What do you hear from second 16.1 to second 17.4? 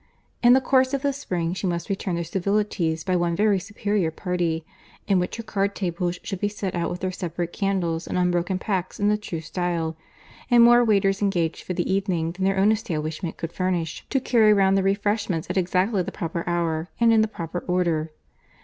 proper hour, and in the